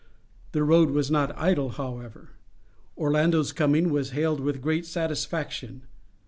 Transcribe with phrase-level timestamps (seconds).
[0.53, 2.29] The road was not idle, however.
[2.97, 5.83] Orlando's coming was hailed with great satisfaction.